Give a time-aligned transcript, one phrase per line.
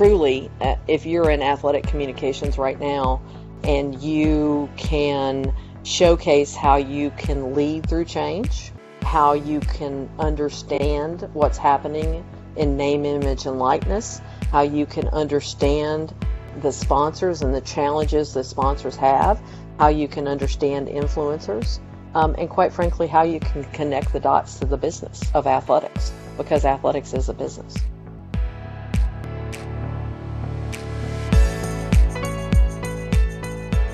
[0.00, 3.20] truly, uh, if you're in athletic communications right now
[3.64, 11.58] and you can showcase how you can lead through change, how you can understand what's
[11.58, 12.24] happening
[12.56, 16.14] in name, image, and likeness, how you can understand
[16.62, 19.38] the sponsors and the challenges the sponsors have,
[19.78, 21.78] how you can understand influencers,
[22.14, 26.10] um, and quite frankly, how you can connect the dots to the business of athletics,
[26.38, 27.76] because athletics is a business.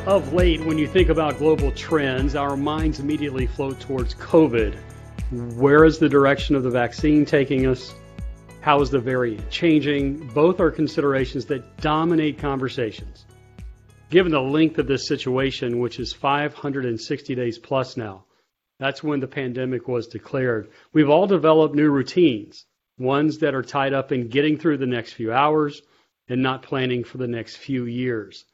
[0.07, 4.77] Of late, when you think about global trends, our minds immediately float towards COVID.
[5.57, 7.93] Where is the direction of the vaccine taking us?
[8.61, 10.29] How is the variant changing?
[10.29, 13.27] Both are considerations that dominate conversations.
[14.09, 18.27] Given the length of this situation, which is 560 days plus now,
[18.79, 20.69] that's when the pandemic was declared.
[20.93, 22.65] We've all developed new routines,
[22.97, 25.83] ones that are tied up in getting through the next few hours
[26.29, 28.45] and not planning for the next few years.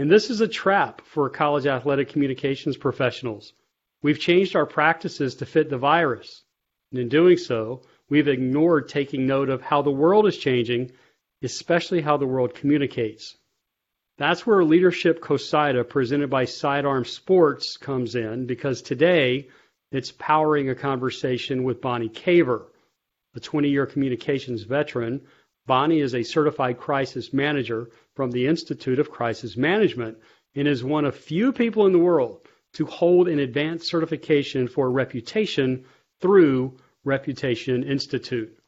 [0.00, 3.52] And this is a trap for college athletic communications professionals.
[4.00, 6.42] We've changed our practices to fit the virus.
[6.90, 10.92] And in doing so, we've ignored taking note of how the world is changing,
[11.42, 13.36] especially how the world communicates.
[14.16, 19.48] That's where Leadership COSIDA, presented by Sidearm Sports, comes in because today
[19.92, 22.64] it's powering a conversation with Bonnie Caver,
[23.34, 25.26] a 20 year communications veteran.
[25.70, 30.18] Bonnie is a certified crisis manager from the Institute of Crisis Management
[30.56, 32.40] and is one of few people in the world
[32.72, 35.84] to hold an advanced certification for reputation
[36.20, 38.58] through Reputation Institute.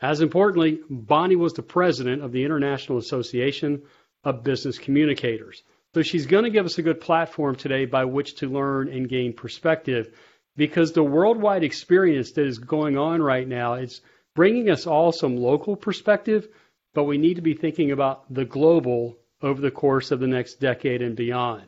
[0.00, 3.82] As importantly, Bonnie was the president of the International Association
[4.22, 5.64] of Business Communicators.
[5.96, 9.08] So she's going to give us a good platform today by which to learn and
[9.08, 10.16] gain perspective
[10.56, 14.00] because the worldwide experience that is going on right now is
[14.36, 16.46] bringing us all some local perspective,
[16.94, 20.60] but we need to be thinking about the global over the course of the next
[20.60, 21.64] decade and beyond.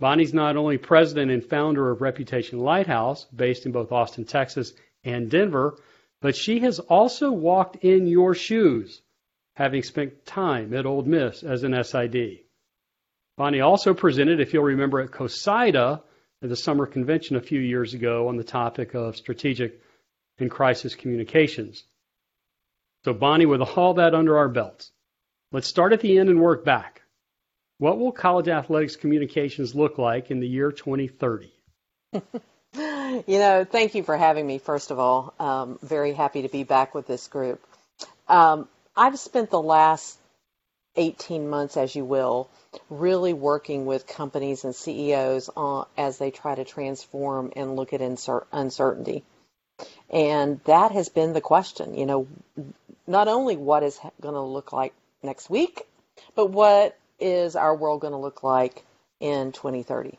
[0.00, 5.30] Bonnie's not only president and founder of Reputation Lighthouse, based in both Austin, Texas and
[5.30, 5.78] Denver,
[6.20, 9.00] but she has also walked in your shoes,
[9.56, 12.40] having spent time at Ole Miss as an SID.
[13.36, 16.02] Bonnie also presented, if you'll remember, at COSIDA
[16.42, 19.80] at the summer convention a few years ago on the topic of strategic
[20.40, 21.84] and crisis communications.
[23.04, 24.90] So, Bonnie, with all that under our belts,
[25.52, 27.02] let's start at the end and work back.
[27.78, 31.52] What will college athletics communications look like in the year 2030?
[32.12, 32.22] you
[33.38, 35.32] know, thank you for having me, first of all.
[35.38, 37.64] Um, very happy to be back with this group.
[38.26, 40.18] Um, I've spent the last
[40.96, 42.50] 18 months, as you will,
[42.90, 48.00] really working with companies and CEOs on, as they try to transform and look at
[48.00, 49.22] insert, uncertainty.
[50.10, 52.26] And that has been the question, you know,
[53.06, 55.82] not only what is going to look like next week,
[56.34, 58.84] but what is our world going to look like
[59.20, 60.18] in 2030?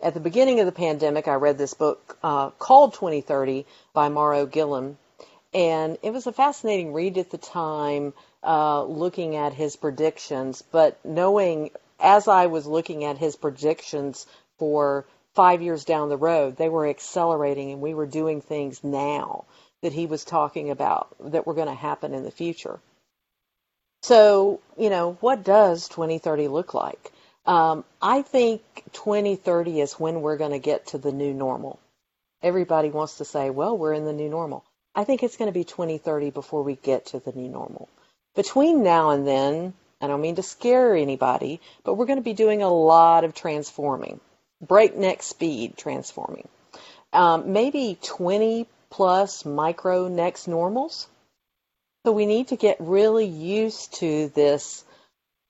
[0.00, 4.46] At the beginning of the pandemic, I read this book uh, called 2030 by Mauro
[4.46, 4.96] Guillén,
[5.54, 8.12] and it was a fascinating read at the time,
[8.44, 14.26] uh, looking at his predictions, but knowing as I was looking at his predictions
[14.58, 15.06] for
[15.36, 19.44] five years down the road, they were accelerating and we were doing things now
[19.82, 22.80] that he was talking about that were going to happen in the future.
[24.02, 27.12] So, you know, what does 2030 look like?
[27.44, 31.78] Um, I think 2030 is when we're going to get to the new normal.
[32.42, 34.64] Everybody wants to say, well, we're in the new normal.
[34.94, 37.90] I think it's going to be 2030 before we get to the new normal.
[38.34, 42.32] Between now and then, I don't mean to scare anybody, but we're going to be
[42.34, 44.20] doing a lot of transforming
[44.60, 46.48] breakneck speed transforming.
[47.12, 51.08] Um, maybe 20 plus micro next normals.
[52.04, 54.84] So we need to get really used to this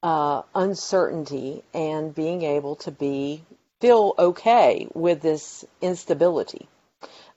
[0.02, 3.42] uh, uncertainty and being able to be
[3.80, 6.66] feel okay with this instability.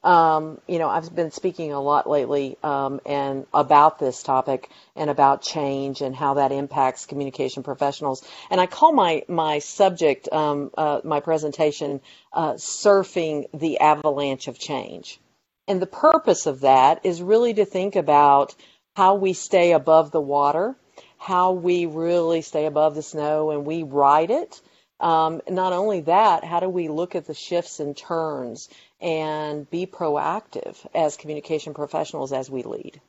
[0.02, 5.10] Um, you know, I've been speaking a lot lately um, and about this topic and
[5.10, 8.26] about change and how that impacts communication professionals.
[8.50, 12.00] And I call my my subject, um, uh, my presentation,
[12.32, 15.20] uh, "Surfing the Avalanche of Change."
[15.68, 18.56] And the purpose of that is really to think about
[18.96, 20.76] how we stay above the water,
[21.18, 24.62] how we really stay above the snow, and we ride it.
[25.00, 28.70] Um, not only that, how do we look at the shifts and turns
[29.02, 33.00] and be proactive as communication professionals as we lead.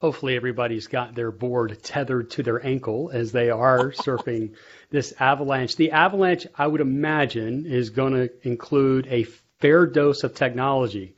[0.00, 4.54] Hopefully, everybody's got their board tethered to their ankle as they are surfing
[4.90, 5.76] this avalanche.
[5.76, 9.24] The avalanche, I would imagine, is going to include a
[9.60, 11.16] fair dose of technology,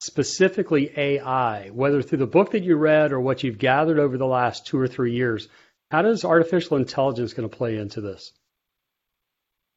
[0.00, 4.26] specifically AI, whether through the book that you read or what you've gathered over the
[4.26, 5.48] last two or three years.
[5.90, 8.32] How does artificial intelligence going to play into this?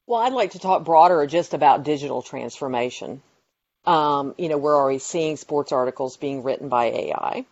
[0.08, 3.24] Well, I'd like to talk broader just about digital transformation.
[3.86, 7.46] Um, you know, we're already seeing sports articles being written by AI.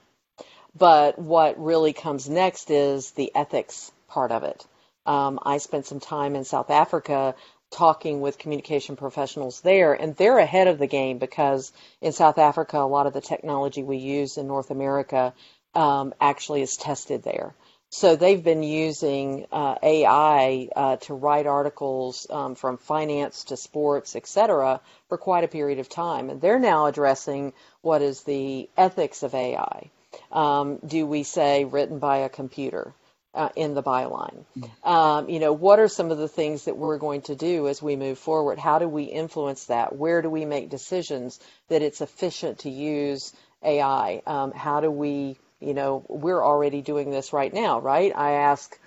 [0.75, 4.65] But what really comes next is the ethics part of it.
[5.05, 7.35] Um, I spent some time in South Africa
[7.71, 11.71] talking with communication professionals there, and they're ahead of the game because
[12.01, 15.33] in South Africa, a lot of the technology we use in North America
[15.73, 17.55] um, actually is tested there.
[17.93, 24.15] So they've been using uh, AI uh, to write articles um, from finance to sports,
[24.15, 26.31] et cetera, for quite a period of time.
[26.31, 29.91] And they're now addressing what is the ethics of AI.
[30.31, 32.95] Um, do we say written by a computer?
[33.35, 34.45] Uh, in the byline.
[34.83, 37.81] Um, you know, what are some of the things that we're going to do as
[37.81, 38.59] we move forward?
[38.59, 39.95] How do we influence that?
[39.95, 44.21] Where do we make decisions that it's efficient to use AI?
[44.27, 48.11] Um, how do we you know, we're already doing this right now, right?
[48.15, 48.77] I ask,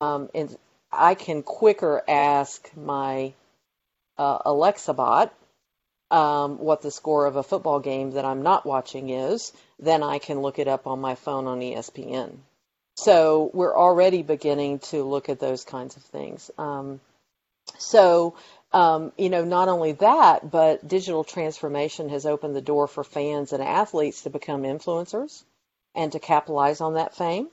[0.00, 0.56] um, and
[0.90, 3.34] I can quicker ask my
[4.16, 5.34] uh, Alexa bot
[6.10, 10.18] um, what the score of a football game that I'm not watching is than I
[10.18, 12.36] can look it up on my phone on ESPN.
[12.96, 16.50] So we're already beginning to look at those kinds of things.
[16.56, 17.00] Um,
[17.78, 18.36] so,
[18.72, 23.52] um, you know, not only that, but digital transformation has opened the door for fans
[23.52, 25.42] and athletes to become influencers
[25.94, 27.48] and to capitalize on that fame.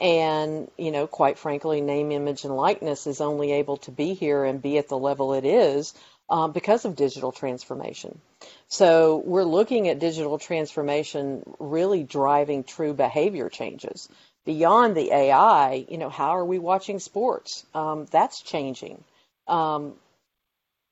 [0.00, 4.44] And, you know, quite frankly, name, image, and likeness is only able to be here
[4.44, 5.94] and be at the level it is
[6.28, 8.20] um, because of digital transformation.
[8.68, 14.08] So we're looking at digital transformation really driving true behavior changes.
[14.44, 17.64] Beyond the AI, you know, how are we watching sports?
[17.74, 19.02] Um, that's changing.
[19.46, 19.94] Um,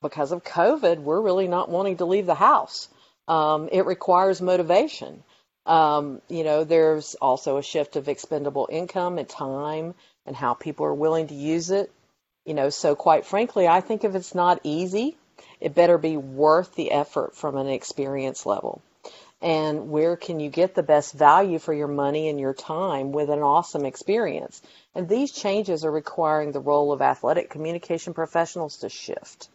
[0.01, 2.87] because of COVID, we're really not wanting to leave the house.
[3.27, 5.23] Um, it requires motivation.
[5.65, 9.95] Um, you know, there's also a shift of expendable income and time
[10.25, 11.91] and how people are willing to use it.
[12.45, 15.17] You know, so quite frankly, I think if it's not easy,
[15.61, 18.81] it better be worth the effort from an experience level.
[19.41, 23.29] And where can you get the best value for your money and your time with
[23.29, 24.61] an awesome experience?
[24.95, 29.49] And these changes are requiring the role of athletic communication professionals to shift.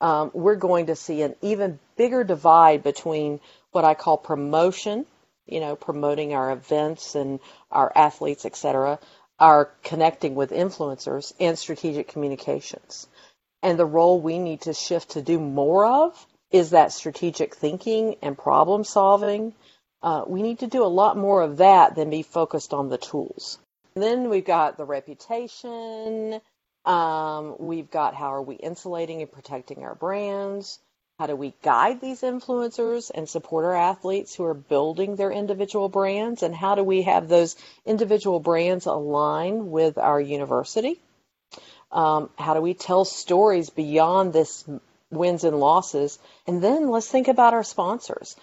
[0.00, 3.40] Um, we're going to see an even bigger divide between
[3.72, 5.04] what I call promotion
[5.50, 8.98] you know, promoting our events and our athletes, et cetera,
[9.38, 13.08] are connecting with influencers and strategic communications.
[13.62, 18.16] And the role we need to shift to do more of is that strategic thinking
[18.22, 19.54] and problem solving.
[20.02, 22.98] Uh, we need to do a lot more of that than be focused on the
[22.98, 23.58] tools.
[23.94, 26.40] And then we've got the reputation.
[26.84, 30.78] Um, we've got how are we insulating and protecting our brands.
[31.20, 35.90] How do we guide these influencers and support our athletes who are building their individual
[35.90, 36.42] brands?
[36.42, 40.98] And how do we have those individual brands align with our university?
[41.92, 44.64] Um, how do we tell stories beyond this
[45.10, 46.18] wins and losses?
[46.46, 48.34] And then let's think about our sponsors.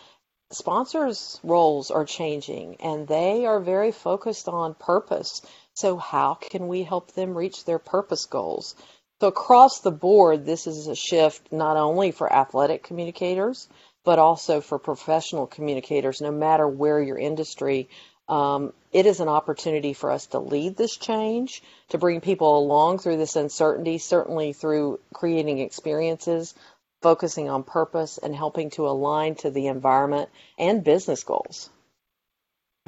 [0.51, 5.41] Sponsors' roles are changing and they are very focused on purpose.
[5.73, 8.75] So, how can we help them reach their purpose goals?
[9.19, 13.67] So across the board, this is a shift not only for athletic communicators,
[14.05, 17.89] but also for professional communicators, no matter where your industry.
[18.29, 22.99] Um, it is an opportunity for us to lead this change, to bring people along
[22.99, 26.53] through this uncertainty, certainly through creating experiences,
[27.01, 31.71] focusing on purpose, and helping to align to the environment and business goals.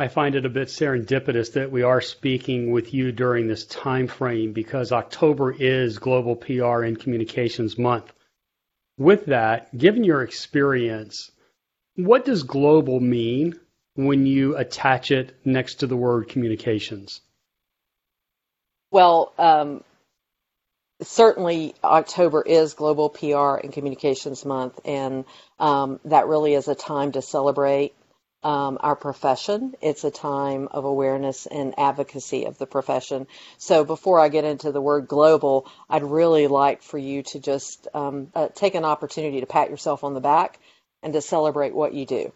[0.02, 4.08] I find it a bit serendipitous that we are speaking with you during this time
[4.08, 8.14] frame because October is Global PR and Communications Month.
[8.98, 11.30] With that, given your experience,
[11.98, 13.60] what does global mean
[13.96, 17.20] when you attach it next to the word communications?
[18.92, 19.84] Well, um,
[21.02, 25.26] certainly October is Global PR and Communications Month, and
[25.60, 27.94] um, that really is a time to celebrate
[28.44, 29.76] um, our profession.
[29.82, 33.28] It's a time of awareness and advocacy of the profession.
[33.58, 37.88] So before I get into the word global, I'd really like for you to just
[37.94, 40.60] um, uh, take an opportunity to pat yourself on the back
[41.04, 42.32] and to celebrate what you do.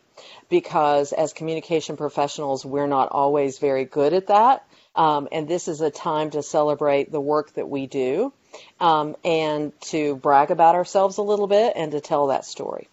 [0.49, 4.65] Because as communication professionals, we're not always very good at that.
[4.95, 8.31] Um, and this is a time to celebrate the work that we do
[8.79, 12.89] um, and to brag about ourselves a little bit and to tell that story.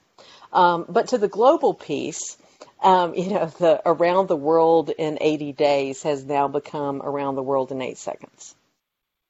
[0.52, 2.36] Um, but to the global piece,
[2.82, 7.42] um, you know, the around the world in 80 days has now become around the
[7.42, 8.54] world in eight seconds.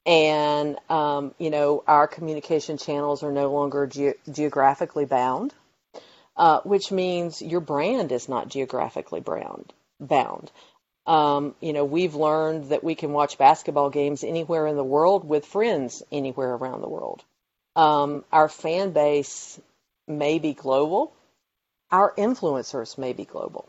[0.07, 5.55] And, um, you know, our communication channels are no longer ge- geographically bound,
[6.37, 9.73] uh, which means your brand is not geographically bound.
[10.01, 10.51] bound.
[11.07, 15.29] Um, you know, we've learned that we can watch basketball games anywhere in the world
[15.29, 17.25] with friends anywhere around the world.
[17.77, 19.61] Um, our fan base
[20.09, 21.13] may be global.
[21.91, 23.69] Our influencers may be global.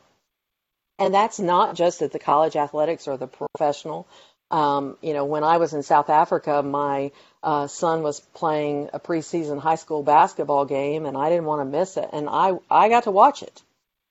[1.00, 4.08] And that's not just at the college athletics or the professional.
[4.52, 7.12] Um, you know, when I was in South Africa, my
[7.42, 11.78] uh, son was playing a preseason high school basketball game, and I didn't want to
[11.80, 13.64] miss it, and I I got to watch it.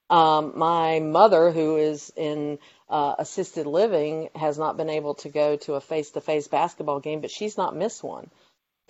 [0.08, 5.56] Um, my mother, who is in uh, assisted living, has not been able to go
[5.58, 8.28] to a face-to-face basketball game, but she's not missed one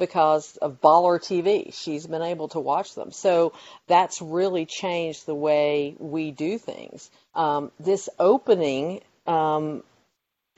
[0.01, 1.73] because of Baller TV.
[1.73, 3.13] She's been able to watch them.
[3.13, 3.53] So
[3.87, 7.09] that's really changed the way we do things.
[7.37, 9.85] Um, this opening, um,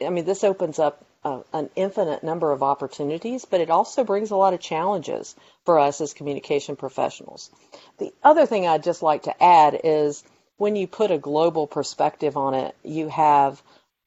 [0.00, 4.30] I mean, this opens up uh, an infinite number of opportunities, but it also brings
[4.30, 7.50] a lot of challenges for us as communication professionals.
[7.98, 10.24] The other thing I'd just like to add is
[10.56, 13.60] when you put a global perspective on it, you have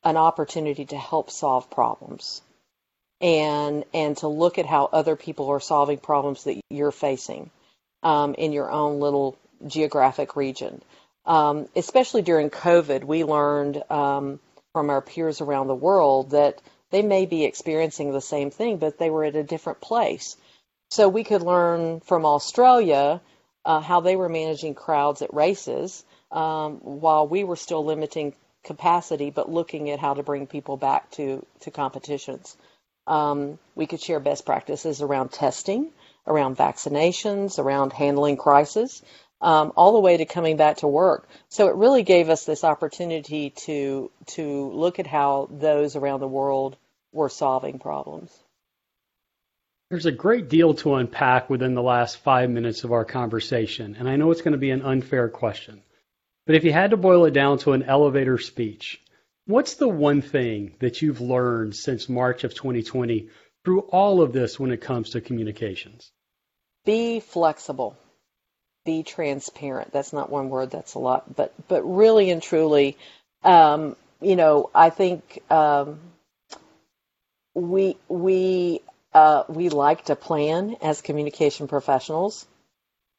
[0.03, 2.41] an opportunity to help solve problems
[3.25, 7.49] and and to look at how other people are solving problems that you're facing
[8.03, 10.79] um, in your own little geographic region.
[11.25, 14.39] Um, especially during COVID, we learned um,
[14.73, 18.99] from our peers around the world that they may be experiencing the same thing, but
[18.99, 20.37] they were at a different place.
[20.91, 23.21] So we could learn from Australia
[23.65, 29.31] uh, how they were managing crowds at races um, while we were still limiting capacity,
[29.31, 32.55] but looking at how to bring people back to, to competitions.
[33.07, 35.91] Um, we could share best practices around testing,
[36.25, 39.01] around vaccinations, around handling crisis,
[39.41, 41.27] um, all the way to coming back to work.
[41.49, 46.27] So it really gave us this opportunity to to look at how those around the
[46.27, 46.77] world
[47.11, 48.31] were solving problems.
[49.89, 54.09] There's a great deal to unpack within the last five minutes of our conversation, and
[54.09, 55.83] I know it's going to be an unfair question.
[56.47, 59.01] But if you had to boil it down to an elevator speech,
[59.47, 63.29] What's the one thing that you've learned since March of 2020
[63.63, 66.11] through all of this when it comes to communications?
[66.83, 67.95] Be flexible.
[68.85, 69.91] Be transparent.
[69.91, 71.35] That's not one word, that's a lot.
[71.35, 72.97] But, but really and truly,
[73.43, 75.99] um, you know, I think um,
[77.53, 78.81] we, we,
[79.13, 82.47] uh, we like to plan as communication professionals.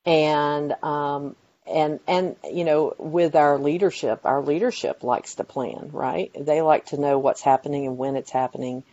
[0.05, 1.37] And um,
[1.69, 6.31] and and you know with our leadership our leadership likes to plan right?
[6.39, 8.85] They like to know what's happening and when it's happening.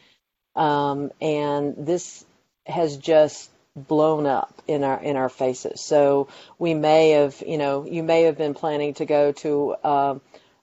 [0.56, 2.26] Um, and this
[2.66, 5.82] has just blown up in our in our faces.
[5.82, 6.28] So
[6.60, 10.16] we may have you know you may have been planning to go to uh,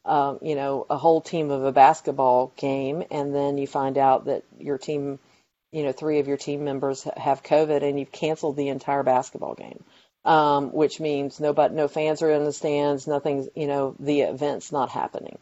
[0.04, 4.26] uh, you know a whole team of a basketball game and then you find out
[4.26, 5.18] that your team
[5.72, 9.54] you know three of your team members have covid and you've canceled the entire basketball
[9.54, 9.84] game
[10.24, 14.22] um, which means no but no fans are in the stands, nothing's you know the
[14.22, 15.38] event's not happening.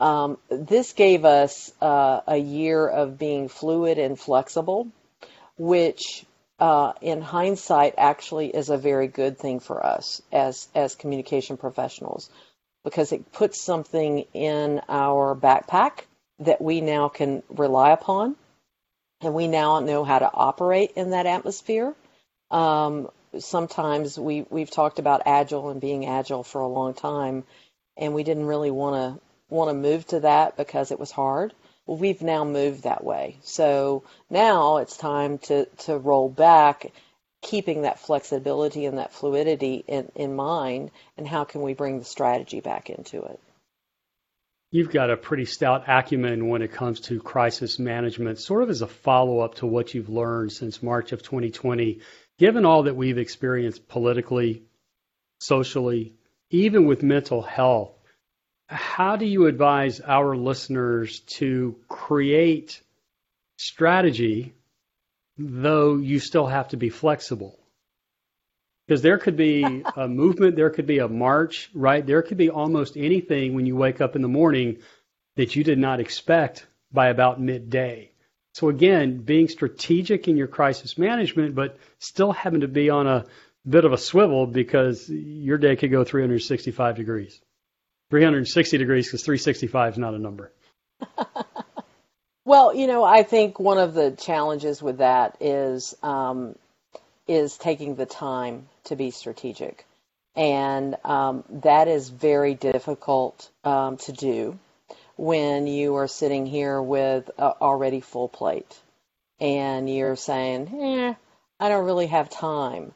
[0.00, 4.88] Um, this gave us uh, a year of being fluid and flexible,
[5.56, 6.26] which
[6.58, 12.30] uh, in hindsight actually is a very good thing for us as as communication professionals
[12.84, 16.00] because it puts something in our backpack
[16.40, 18.36] that we now can rely upon
[19.20, 21.94] and we now know how to operate in that atmosphere
[22.50, 23.08] um,
[23.38, 27.44] sometimes we we've talked about agile and being agile for a long time,
[27.96, 31.54] and we didn't really want to want to move to that because it was hard.
[31.86, 33.36] Well, we've now moved that way.
[33.42, 36.92] So now it's time to to roll back,
[37.42, 42.04] keeping that flexibility and that fluidity in, in mind, and how can we bring the
[42.04, 43.40] strategy back into it?
[44.70, 48.80] You've got a pretty stout acumen when it comes to crisis management, sort of as
[48.80, 52.00] a follow up to what you've learned since March of 2020
[52.42, 54.64] given all that we've experienced politically,
[55.38, 56.12] socially,
[56.50, 57.92] even with mental health,
[58.66, 62.82] how do you advise our listeners to create
[63.58, 64.52] strategy,
[65.38, 67.60] though you still have to be flexible?
[68.88, 72.04] Because there could be a movement, there could be a march, right?
[72.04, 74.78] There could be almost anything when you wake up in the morning
[75.36, 78.11] that you did not expect by about midday.
[78.52, 83.24] So again, being strategic in your crisis management, but still having to be on a
[83.66, 87.40] bit of a swivel because your day could go 365 degrees.
[88.10, 90.52] 360 degrees because 365 is not a number.
[92.44, 96.54] well, you know, I think one of the challenges with that is um,
[97.26, 99.86] is taking the time to be strategic,
[100.36, 104.58] and um, that is very difficult um, to do
[105.22, 108.76] when you are sitting here with a already full plate
[109.38, 111.14] and you're saying, eh,
[111.60, 112.92] I don't really have time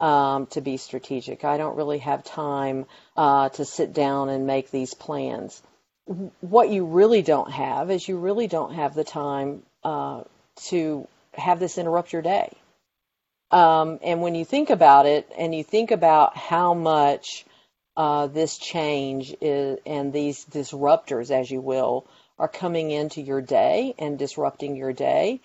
[0.00, 1.44] um, to be strategic.
[1.44, 5.62] I don't really have time uh, to sit down and make these plans.
[6.40, 10.22] what you really don't have is you really don't have the time uh,
[10.70, 12.50] to have this interrupt your day.
[13.52, 17.44] Um, and when you think about it, and you think about how much
[17.98, 22.06] uh, this change is, and these disruptors, as you will,
[22.38, 25.40] are coming into your day and disrupting your day,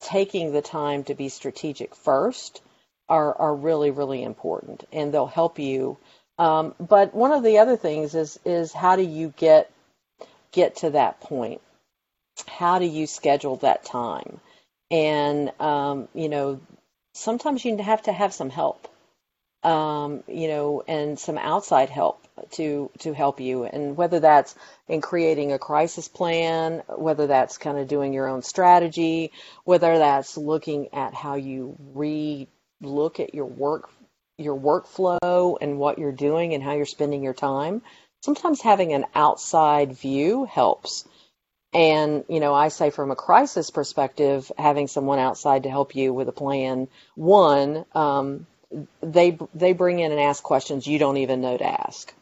[0.00, 2.62] taking the time to be strategic first
[3.06, 5.98] are, are really, really important, and they'll help you.
[6.38, 9.70] Um, but one of the other things is is how do you get
[10.52, 11.60] get to that point?
[12.48, 14.40] How do you schedule that time?
[14.90, 16.60] And um, you know,
[17.12, 18.88] sometimes you have to have some help,
[19.64, 23.64] um, you know, and some outside help to to help you.
[23.64, 24.54] And whether that's
[24.88, 29.32] in creating a crisis plan, whether that's kind of doing your own strategy,
[29.64, 32.48] whether that's looking at how you re
[32.80, 33.88] look at your work
[34.36, 37.82] your workflow and what you're doing and how you're spending your time.
[38.22, 41.06] Sometimes having an outside view helps.
[41.72, 46.12] And, you know, I say from a crisis perspective, having someone outside to help you
[46.12, 48.46] with a plan, one, um,
[49.02, 52.12] they, they bring in and ask questions you don't even know to ask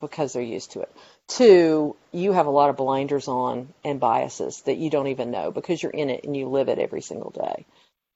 [0.00, 0.92] because they're used to it.
[1.28, 5.50] Two, you have a lot of blinders on and biases that you don't even know
[5.50, 7.64] because you're in it and you live it every single day.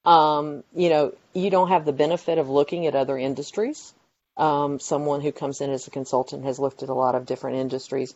[0.05, 3.95] Um, you know, you don't have the benefit of looking at other industries.
[4.37, 7.57] Um, someone who comes in as a consultant has looked at a lot of different
[7.57, 8.15] industries.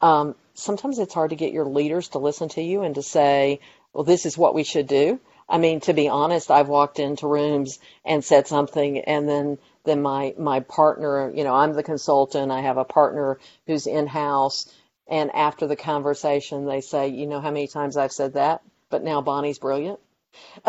[0.00, 3.60] Um, sometimes it's hard to get your leaders to listen to you and to say,
[3.92, 5.20] well, this is what we should do.
[5.48, 10.02] I mean, to be honest, I've walked into rooms and said something and then then
[10.02, 14.72] my my partner, you know, I'm the consultant, I have a partner who's in-house
[15.08, 18.62] and after the conversation they say, you know how many times I've said that?
[18.90, 20.00] But now Bonnie's brilliant.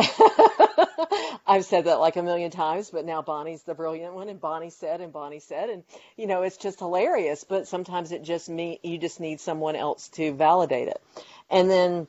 [1.47, 4.69] I've said that like a million times, but now Bonnie's the brilliant one, and Bonnie
[4.69, 5.83] said, and Bonnie said, and
[6.15, 7.43] you know it's just hilarious.
[7.43, 11.01] But sometimes it just me you just need someone else to validate it,
[11.49, 12.07] and then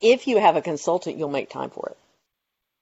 [0.00, 1.96] if you have a consultant, you'll make time for it.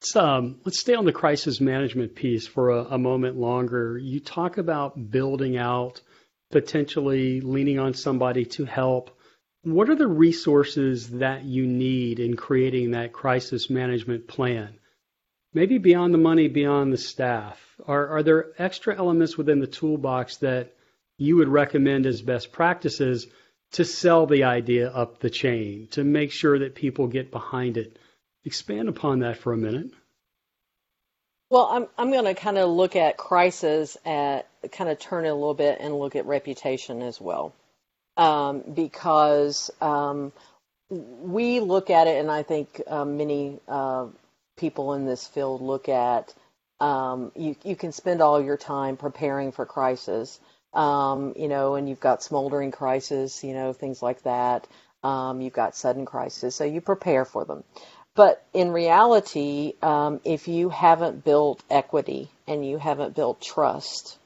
[0.01, 3.97] Let's, um, let's stay on the crisis management piece for a, a moment longer.
[3.97, 6.01] You talk about building out,
[6.51, 9.17] potentially leaning on somebody to help
[9.65, 14.79] what are the resources that you need in creating that crisis management plan?
[15.55, 17.59] Maybe beyond the money, beyond the staff.
[17.87, 20.75] Are, are there extra elements within the toolbox that
[21.17, 23.27] you would recommend as best practices
[23.75, 27.99] to sell the idea up the chain, to make sure that people get behind it?
[28.45, 29.91] Expand upon that for a minute.
[31.51, 35.29] Well, I'm I'm going to kind of look at crisis at kind of turn it
[35.29, 37.55] a little bit and look at reputation as well
[38.17, 40.33] um, because um,
[40.91, 44.07] we look at it, and I think uh, many uh,
[44.57, 46.35] people in this field look at
[46.81, 50.39] um, you, you can spend all your time preparing for crisis,
[50.75, 54.67] um, you know, and you've got smoldering crisis, you know, things like that.
[55.03, 57.63] Um, you've got sudden crisis, so you prepare for them.
[58.15, 64.19] But in reality, um, if you haven't built equity and you haven't built trust,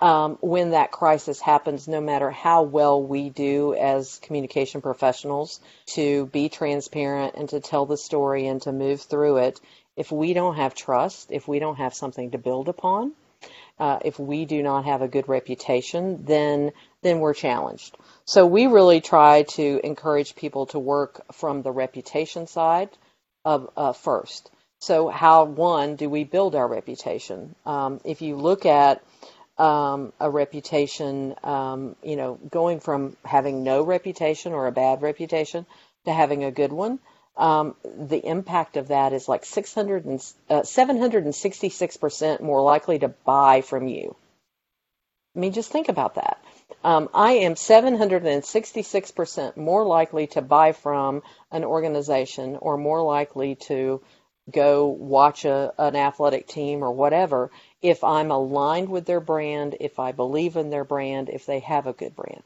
[0.00, 6.26] um, when that crisis happens, no matter how well we do as communication professionals to
[6.26, 9.60] be transparent and to tell the story and to move through it,
[9.96, 13.12] if we don't have trust, if we don't have something to build upon,
[13.80, 17.96] uh, if we do not have a good reputation, then then we're challenged.
[18.26, 22.90] So we really try to encourage people to work from the reputation side
[23.44, 24.50] of uh, first.
[24.80, 27.54] So how one do we build our reputation?
[27.64, 29.02] Um, if you look at
[29.56, 35.66] um, a reputation, um, you know, going from having no reputation or a bad reputation
[36.04, 36.98] to having a good one,
[37.36, 43.60] um, the impact of that is like 600 and, uh, 766% more likely to buy
[43.60, 44.16] from you.
[45.34, 46.42] I mean, just think about that.
[46.82, 54.02] Um, I am 766% more likely to buy from an organization or more likely to
[54.50, 59.98] go watch a, an athletic team or whatever if I'm aligned with their brand, if
[59.98, 62.42] I believe in their brand, if they have a good brand.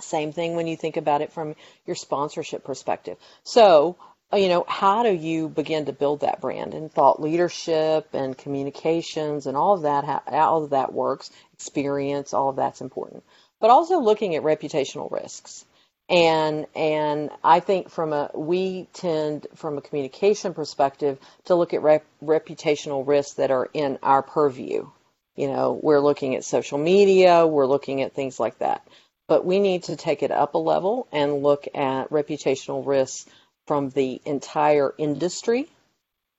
[0.00, 1.54] Same thing when you think about it from
[1.86, 3.18] your sponsorship perspective.
[3.42, 3.96] So,
[4.32, 8.36] uh, you know, how do you begin to build that brand and thought leadership and
[8.36, 13.24] communications and all of that, how all of that works, experience, all of that's important.
[13.60, 15.64] But also looking at reputational risks
[16.08, 21.82] and and I think from a we tend from a communication perspective to look at
[21.82, 24.90] rep, reputational risks that are in our purview.
[25.36, 28.86] You know, we're looking at social media, we're looking at things like that.
[29.26, 33.26] But we need to take it up a level and look at reputational risks
[33.66, 35.68] from the entire industry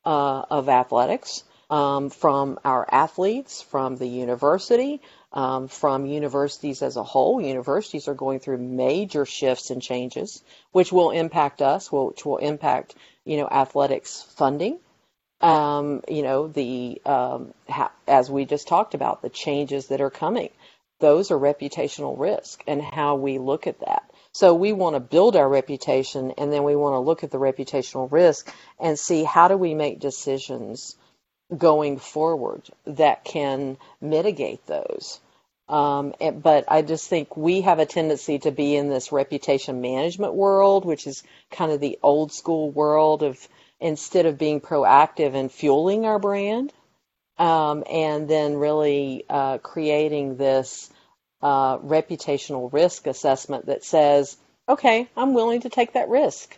[0.06, 5.02] uh, of athletics um, from our athletes, from the university,
[5.34, 7.42] um, from universities as a whole.
[7.42, 12.96] Universities are going through major shifts and changes, which will impact us, which will impact
[13.26, 14.80] you know athletics funding.
[15.42, 20.12] Um, you know the um, ha- as we just talked about the changes that are
[20.12, 20.50] coming.
[21.00, 24.10] Those are reputational risk, and how we look at that.
[24.32, 27.38] So we want to build our reputation, and then we want to look at the
[27.38, 30.96] reputational risk and see how do we make decisions
[31.56, 35.20] going forward that can mitigate those.
[35.68, 40.34] Um, but I just think we have a tendency to be in this reputation management
[40.34, 43.48] world, which is kind of the old school world of
[43.80, 46.72] instead of being proactive and fueling our brand,
[47.38, 50.90] um, and then really uh, creating this
[51.42, 56.58] uh, reputational risk assessment that says, okay, I'm willing to take that risk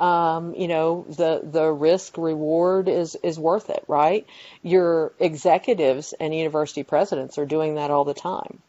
[0.00, 4.26] um, you know the the risk reward is is worth it, right?
[4.62, 8.62] Your executives and university presidents are doing that all the time.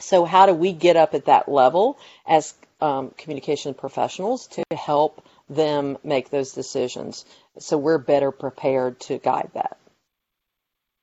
[0.00, 5.24] So how do we get up at that level as um, communication professionals to help
[5.48, 7.24] them make those decisions
[7.58, 9.78] so we're better prepared to guide that?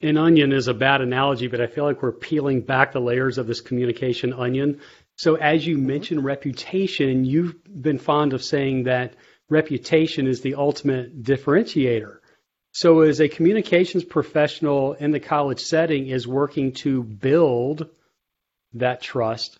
[0.03, 3.37] An onion is a bad analogy, but I feel like we're peeling back the layers
[3.37, 4.81] of this communication onion.
[5.15, 5.87] So as you mm-hmm.
[5.87, 9.15] mentioned reputation, you've been fond of saying that
[9.49, 12.17] reputation is the ultimate differentiator.
[12.75, 17.87] So, as a communications professional in the college setting is working to build
[18.73, 19.59] that trust,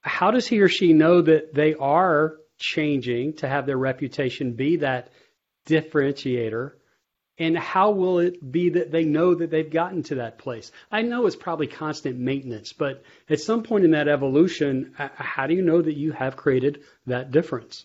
[0.00, 4.78] how does he or she know that they are changing to have their reputation be
[4.78, 5.10] that
[5.66, 6.72] differentiator?
[7.38, 10.70] And how will it be that they know that they've gotten to that place?
[10.92, 15.54] I know it's probably constant maintenance, but at some point in that evolution, how do
[15.54, 17.84] you know that you have created that difference?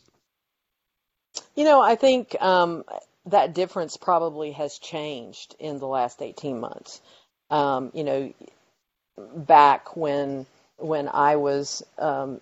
[1.56, 2.84] You know, I think um,
[3.26, 7.02] that difference probably has changed in the last 18 months.
[7.50, 8.34] Um, you know,
[9.18, 10.46] back when
[10.78, 12.40] when I was um,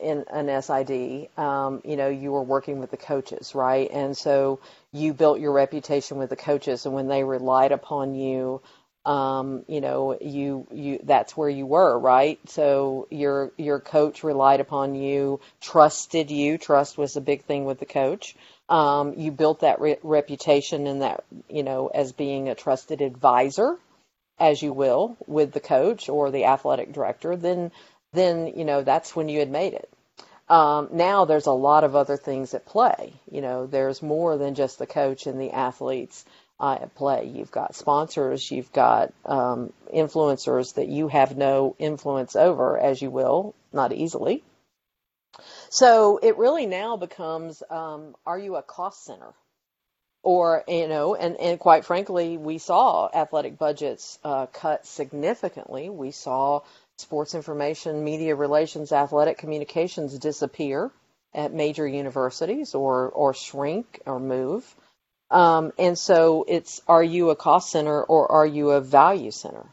[0.00, 3.90] in an SID, um, you know, you were working with the coaches, right?
[3.90, 4.60] And so
[4.92, 8.60] you built your reputation with the coaches, and when they relied upon you,
[9.04, 12.38] um, you know, you you that's where you were, right?
[12.48, 16.58] So your your coach relied upon you, trusted you.
[16.58, 18.36] Trust was a big thing with the coach.
[18.68, 23.78] Um, you built that re- reputation and that, you know, as being a trusted advisor,
[24.38, 27.72] as you will, with the coach or the athletic director, then,
[28.12, 29.90] then, you know, that's when you had made it.
[30.48, 33.12] Um, now there's a lot of other things at play.
[33.30, 36.24] You know, there's more than just the coach and the athletes
[36.58, 37.26] uh, at play.
[37.26, 43.10] You've got sponsors, you've got um, influencers that you have no influence over, as you
[43.10, 44.42] will, not easily.
[45.68, 49.34] So it really now becomes, um, are you a cost center?
[50.24, 55.90] Or, you know, and, and quite frankly, we saw athletic budgets uh, cut significantly.
[55.90, 56.62] We saw
[56.98, 60.90] sports information, media relations, athletic communications disappear
[61.32, 64.74] at major universities or, or shrink or move.
[65.30, 69.66] Um, and so it's, are you a cost center or are you a value center?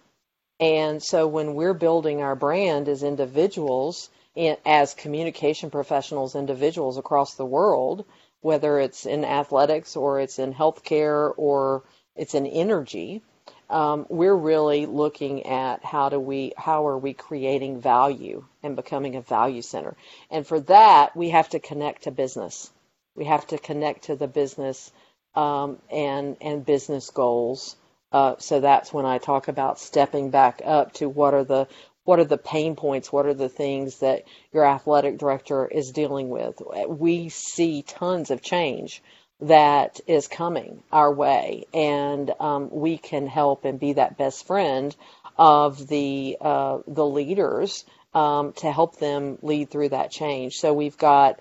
[0.59, 7.33] And so when we're building our brand as individuals, in, as communication professionals, individuals across
[7.33, 8.05] the world,
[8.41, 11.83] whether it's in athletics or it's in healthcare or
[12.15, 13.23] it's in energy,
[13.69, 19.15] um, we're really looking at how do we how are we creating value and becoming
[19.15, 19.95] a value center
[20.31, 22.71] and for that we have to connect to business
[23.15, 24.91] we have to connect to the business
[25.35, 27.75] um, and and business goals
[28.11, 31.67] uh, so that's when I talk about stepping back up to what are the
[32.05, 33.11] what are the pain points?
[33.11, 34.23] What are the things that
[34.53, 36.61] your athletic director is dealing with?
[36.87, 39.03] We see tons of change
[39.41, 44.95] that is coming our way, and um, we can help and be that best friend
[45.37, 50.55] of the uh, the leaders um, to help them lead through that change.
[50.55, 51.39] So we've got,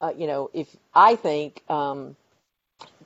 [0.00, 2.16] uh, you know, if I think um,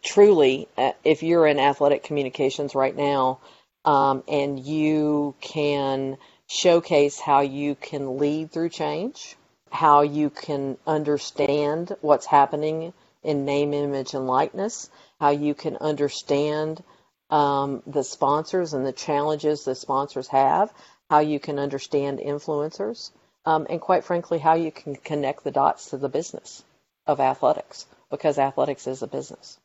[0.02, 3.40] truly, uh, if you're in athletic communications right now,
[3.84, 6.16] um, and you can
[6.46, 9.36] showcase how you can lead through change,
[9.72, 16.82] how you can understand what's happening in name, image, and likeness, how you can understand
[17.30, 20.72] um, the sponsors and the challenges the sponsors have,
[21.08, 23.10] how you can understand influencers,
[23.44, 26.62] um, and quite frankly, how you can connect the dots to the business
[27.06, 29.58] of athletics, because athletics is a business.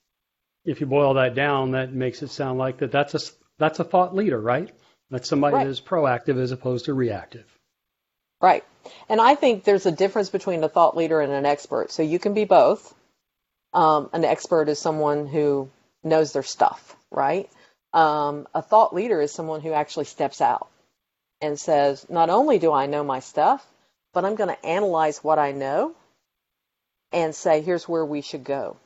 [0.64, 3.20] If you boil that down, that makes it sound like that that's a
[3.60, 4.72] that's a thought leader, right?
[5.12, 5.64] That's somebody right.
[5.66, 7.46] that is proactive as opposed to reactive.
[8.42, 8.64] Right.
[9.08, 11.92] And I think there's a difference between a thought leader and an expert.
[11.92, 12.95] So you can be both.
[13.76, 15.70] Um, an expert is someone who
[16.02, 17.50] knows their stuff, right?
[17.94, 20.70] Um, a thought leader is someone who actually steps out
[21.42, 23.66] and says, not only do I know my stuff,
[24.14, 25.94] but I'm going to analyze what I know
[27.12, 28.78] and say, here's where we should go.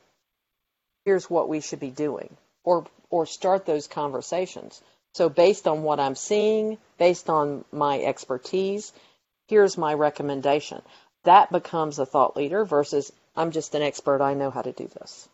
[1.04, 2.36] Here's what we should be doing.
[2.64, 4.82] Or, or start those conversations.
[5.14, 8.92] So based on what I'm seeing, based on my expertise,
[9.46, 10.82] here's my recommendation.
[11.24, 14.88] That becomes a thought leader versus I'm just an expert, I know how to do
[14.88, 15.28] this.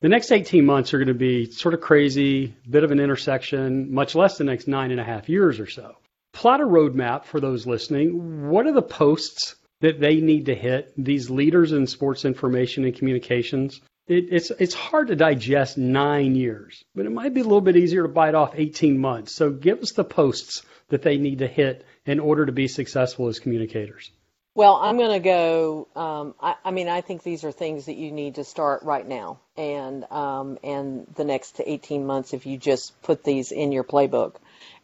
[0.00, 3.94] The next 18 months are going to be sort of crazy, bit of an intersection,
[3.94, 5.96] much less the next nine and a half years or so.
[6.32, 8.50] Plot a roadmap for those listening.
[8.50, 12.94] What are the posts that they need to hit, these leaders in sports information and
[12.94, 13.80] communications?
[14.06, 17.76] It, it's it's hard to digest nine years, but it might be a little bit
[17.76, 19.32] easier to bite off 18 months.
[19.32, 23.28] So give us the posts that they need to hit in order to be successful
[23.28, 24.10] as communicators.
[24.56, 25.86] Well, I'm going to go.
[25.94, 29.06] Um, I, I, mean, I think these are things that you need to start right
[29.06, 33.84] now, and um, and the next 18 months, if you just put these in your
[33.84, 34.36] playbook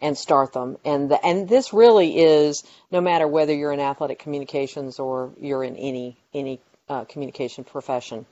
[0.03, 0.77] and start them.
[0.85, 5.65] And the, and this really is no matter whether you're in athletic communications or you're
[5.65, 8.27] in any any uh, communication profession.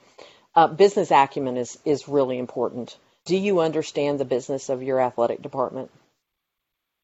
[0.55, 2.99] Uh, business acumen is, is really important.
[3.25, 5.91] Do you understand the business of your athletic department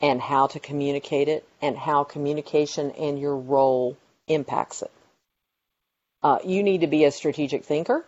[0.02, 3.96] and how to communicate it and how communication and your role
[4.28, 4.90] impacts it?
[6.22, 8.04] Uh, you need to be a strategic thinker.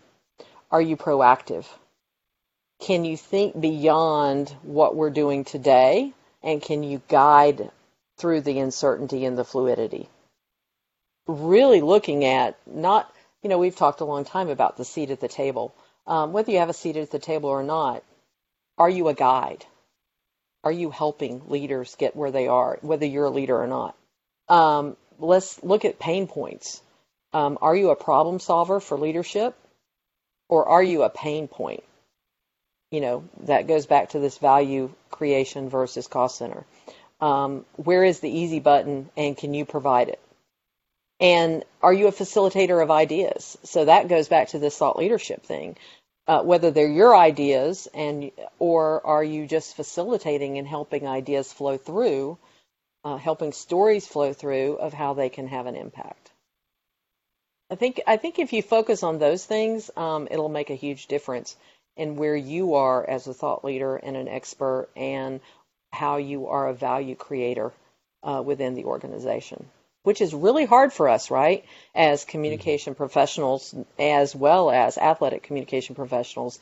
[0.70, 1.66] Are you proactive?
[2.80, 7.70] Can you think beyond what we're doing today and can you guide
[8.18, 10.08] through the uncertainty and the fluidity?
[11.26, 15.20] Really looking at not you know, we've talked a long time about the seat at
[15.20, 15.74] the table.
[16.06, 18.02] Um, whether you have a seat at the table or not,
[18.76, 19.64] are you a guide?
[20.64, 23.94] Are you helping leaders get where they are, whether you're a leader or not?
[24.48, 26.80] Um, let's look at pain points.
[27.32, 29.54] Um, are you a problem solver for leadership,
[30.48, 31.84] or are you a pain point?
[32.90, 36.64] You know, that goes back to this value creation versus cost center.
[37.20, 40.20] Um, where is the easy button, and can you provide it?
[41.20, 43.58] And are you a facilitator of ideas?
[43.64, 45.76] So that goes back to this thought leadership thing.
[46.26, 51.78] Uh, whether they're your ideas and or are you just facilitating and helping ideas flow
[51.78, 52.36] through,
[53.08, 56.30] uh, helping stories flow through of how they can have an impact.
[57.70, 61.06] I think I think if you focus on those things, um, it'll make a huge
[61.06, 61.56] difference
[61.96, 65.40] in where you are as a thought leader and an expert, and
[65.90, 67.72] how you are a value creator
[68.22, 69.66] uh, within the organization
[70.04, 71.66] which is really hard for us, right?
[71.94, 76.58] As communication professionals, as well as athletic communication professionals,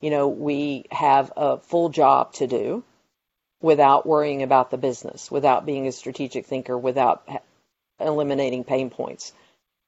[0.00, 2.82] you know, we have a full job to do
[3.60, 7.28] without worrying about the business, without being a strategic thinker, without
[8.00, 9.32] eliminating pain points.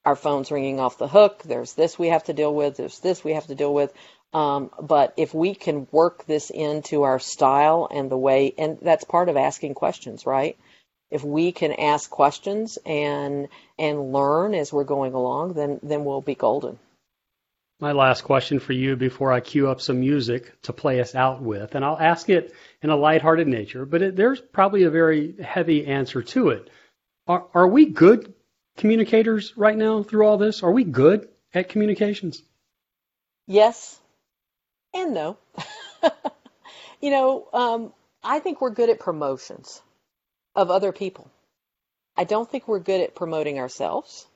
[0.05, 1.43] Our phone's ringing off the hook.
[1.45, 2.77] There's this we have to deal with.
[2.77, 3.93] There's this we have to deal with.
[4.35, 9.05] Um, but if we can work this into our style and the way, and that's
[9.05, 10.57] part of asking questions, right?
[11.13, 16.23] if we can ask questions and and learn as we're going along, then then we'll
[16.23, 16.79] be golden.
[17.83, 21.43] My last question for you before I cue up some music to play us out
[21.43, 25.35] with, and I'll ask it in a lighthearted nature, but it, there's probably a very
[25.43, 26.71] heavy answer to it.
[27.27, 28.35] Are, are we good
[28.77, 30.63] communicators right now through all this?
[30.63, 32.45] Are we good at communications?
[33.49, 34.01] Yes
[34.95, 35.39] and no.
[37.01, 37.93] you know, um,
[38.23, 39.83] I think we're good at promotions
[40.55, 41.29] of other people.
[42.17, 44.29] I don't think we're good at promoting ourselves.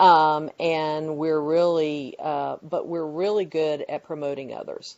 [0.00, 4.96] Um, and we're really, uh, but we're really good at promoting others.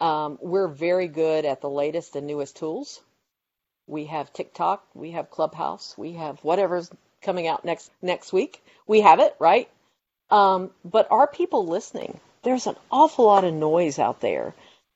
[0.00, 3.00] Um, we're very good at the latest and newest tools.
[3.88, 6.90] We have TikTok, we have Clubhouse, we have whatever's
[7.22, 8.62] coming out next next week.
[8.86, 9.68] We have it, right?
[10.30, 12.20] Um, but are people listening?
[12.44, 14.54] There's an awful lot of noise out there.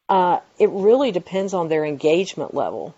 [0.08, 2.94] Uh, it really depends on their engagement level.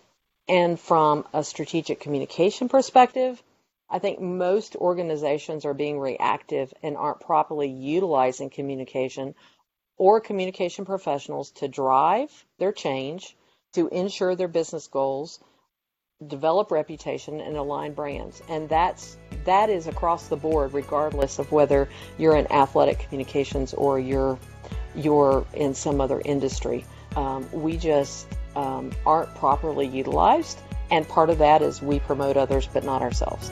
[0.48, 3.42] And from a strategic communication perspective,
[3.92, 9.34] I think most organizations are being reactive and aren't properly utilizing communication
[9.98, 13.36] or communication professionals to drive their change,
[13.74, 15.40] to ensure their business goals,
[16.26, 18.42] develop reputation and align brands.
[18.48, 23.98] And that's that is across the board regardless of whether you're in athletic communications or
[23.98, 24.38] you're
[24.94, 26.86] you're in some other industry.
[27.14, 28.26] Um, we just
[28.56, 30.58] um, aren't properly utilized.
[30.90, 33.50] And part of that is we promote others, but not ourselves.